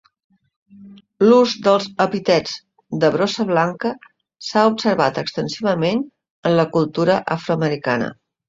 [1.25, 2.55] L'ús dels epítets
[3.03, 3.93] de "brossa blanca"
[4.49, 6.05] s'ha observat extensivament
[6.51, 8.13] en la cultura afroamericana.